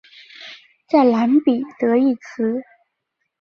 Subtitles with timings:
[0.89, 2.63] 在蓝彼得一词。